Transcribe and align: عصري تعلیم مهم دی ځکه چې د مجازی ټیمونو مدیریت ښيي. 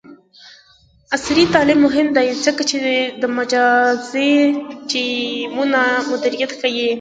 عصري 1.15 1.43
تعلیم 1.53 1.79
مهم 1.87 2.07
دی 2.17 2.27
ځکه 2.45 2.61
چې 2.69 2.79
د 3.21 3.23
مجازی 3.37 4.31
ټیمونو 4.89 5.81
مدیریت 6.11 6.51
ښيي. 6.59 6.87